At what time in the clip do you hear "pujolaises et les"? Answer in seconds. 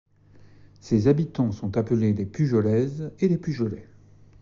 2.25-3.37